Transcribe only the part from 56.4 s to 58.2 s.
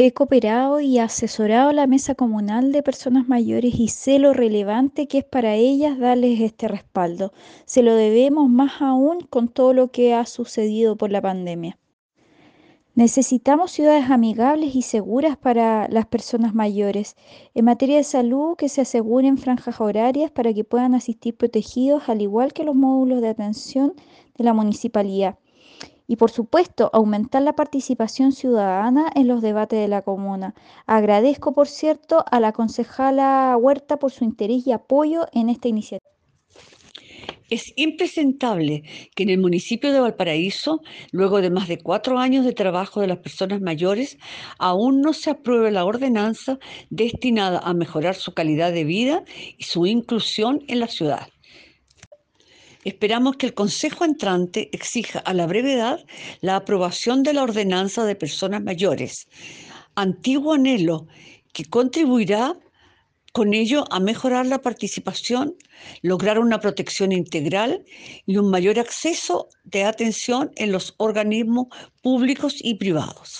la aprobación de la ordenanza de